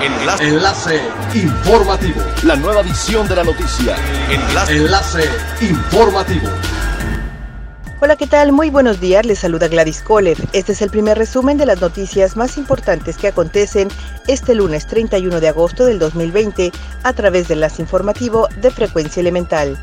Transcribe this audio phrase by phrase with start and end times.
[0.00, 0.44] Enlace.
[0.44, 1.00] Enlace
[1.34, 2.20] informativo.
[2.44, 3.96] La nueva edición de la noticia.
[4.30, 4.76] Enlace.
[4.76, 5.24] Enlace
[5.60, 6.48] informativo.
[8.00, 8.52] Hola, ¿qué tal?
[8.52, 9.26] Muy buenos días.
[9.26, 10.38] Les saluda Gladys Kolev.
[10.52, 13.88] Este es el primer resumen de las noticias más importantes que acontecen
[14.28, 16.70] este lunes 31 de agosto del 2020
[17.02, 19.76] a través del Enlace Informativo de Frecuencia Elemental.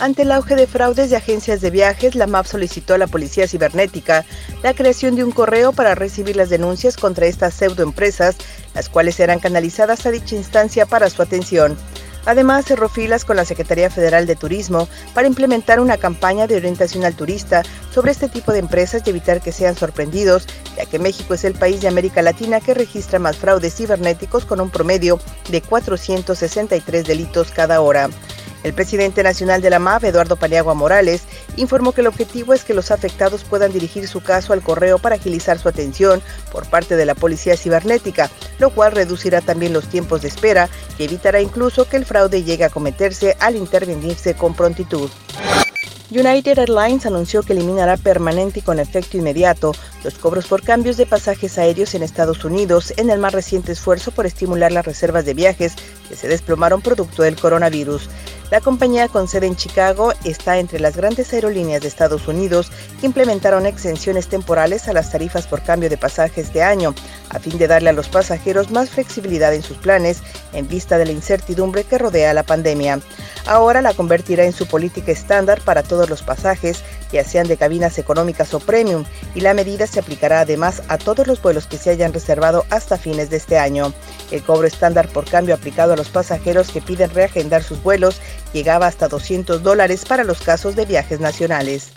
[0.00, 3.48] Ante el auge de fraudes de agencias de viajes, la MAP solicitó a la Policía
[3.48, 4.24] Cibernética
[4.62, 8.36] la creación de un correo para recibir las denuncias contra estas pseudoempresas,
[8.74, 11.76] las cuales serán canalizadas a dicha instancia para su atención.
[12.26, 17.04] Además, cerró filas con la Secretaría Federal de Turismo para implementar una campaña de orientación
[17.04, 20.46] al turista sobre este tipo de empresas y evitar que sean sorprendidos,
[20.76, 24.60] ya que México es el país de América Latina que registra más fraudes cibernéticos con
[24.60, 25.18] un promedio
[25.50, 28.10] de 463 delitos cada hora.
[28.64, 31.22] El presidente nacional de la MAV, Eduardo Paniagua Morales,
[31.56, 35.14] informó que el objetivo es que los afectados puedan dirigir su caso al correo para
[35.14, 40.22] agilizar su atención por parte de la policía cibernética, lo cual reducirá también los tiempos
[40.22, 40.68] de espera
[40.98, 45.08] y evitará incluso que el fraude llegue a cometerse al intervenirse con prontitud.
[46.10, 51.04] United Airlines anunció que eliminará permanente y con efecto inmediato los cobros por cambios de
[51.04, 55.34] pasajes aéreos en Estados Unidos en el más reciente esfuerzo por estimular las reservas de
[55.34, 55.74] viajes
[56.08, 58.08] que se desplomaron producto del coronavirus.
[58.50, 63.04] La compañía con sede en Chicago está entre las grandes aerolíneas de Estados Unidos que
[63.04, 66.94] implementaron exenciones temporales a las tarifas por cambio de pasajes de año,
[67.28, 70.22] a fin de darle a los pasajeros más flexibilidad en sus planes
[70.54, 73.00] en vista de la incertidumbre que rodea la pandemia.
[73.46, 77.98] Ahora la convertirá en su política estándar para todos los pasajes, ya sean de cabinas
[77.98, 81.88] económicas o premium, y la medida se aplicará además a todos los vuelos que se
[81.88, 83.94] hayan reservado hasta fines de este año.
[84.30, 88.20] El cobro estándar por cambio aplicado a los pasajeros que piden reagendar sus vuelos
[88.52, 91.92] llegaba hasta 200 dólares para los casos de viajes nacionales.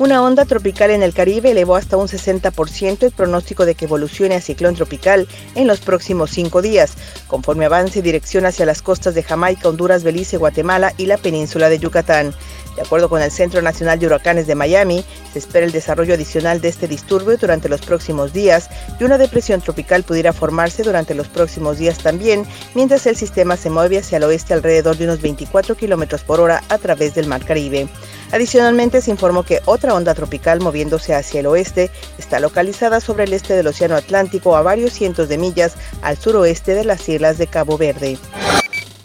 [0.00, 4.34] Una onda tropical en el Caribe elevó hasta un 60% el pronóstico de que evolucione
[4.34, 6.94] a ciclón tropical en los próximos cinco días,
[7.26, 11.80] conforme avance dirección hacia las costas de Jamaica, Honduras, Belice, Guatemala y la península de
[11.80, 12.32] Yucatán.
[12.76, 16.62] De acuerdo con el Centro Nacional de Huracanes de Miami, se espera el desarrollo adicional
[16.62, 21.28] de este disturbio durante los próximos días y una depresión tropical pudiera formarse durante los
[21.28, 25.74] próximos días también, mientras el sistema se mueve hacia el oeste alrededor de unos 24
[25.74, 27.86] kilómetros por hora a través del Mar Caribe.
[28.32, 33.32] Adicionalmente, se informó que otra onda tropical moviéndose hacia el oeste está localizada sobre el
[33.32, 37.48] este del Océano Atlántico a varios cientos de millas al suroeste de las islas de
[37.48, 38.18] Cabo Verde.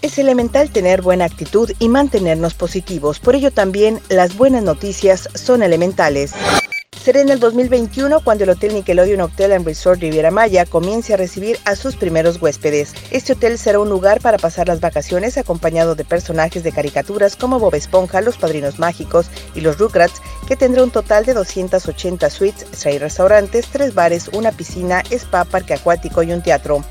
[0.04, 5.64] Es elemental tener buena actitud y mantenernos positivos, por ello también las buenas noticias son
[5.64, 6.34] elementales.
[7.06, 11.18] Será en el 2021 cuando el Hotel Nickelodeon Hotel and Resort Riviera Maya comience a
[11.18, 12.96] recibir a sus primeros huéspedes.
[13.12, 17.60] Este hotel será un lugar para pasar las vacaciones acompañado de personajes de caricaturas como
[17.60, 22.66] Bob Esponja, Los Padrinos Mágicos y los Rugrats, que tendrá un total de 280 suites,
[22.72, 26.84] 6 restaurantes, 3 bares, una piscina, spa, parque acuático y un teatro.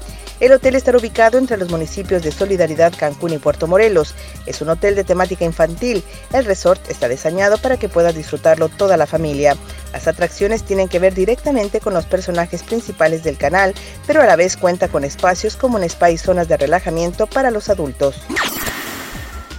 [0.44, 4.14] El hotel estará ubicado entre los municipios de Solidaridad, Cancún y Puerto Morelos.
[4.44, 6.04] Es un hotel de temática infantil.
[6.34, 9.56] El resort está diseñado para que pueda disfrutarlo toda la familia.
[9.94, 13.72] Las atracciones tienen que ver directamente con los personajes principales del canal,
[14.06, 17.50] pero a la vez cuenta con espacios como un spa y zonas de relajamiento para
[17.50, 18.16] los adultos.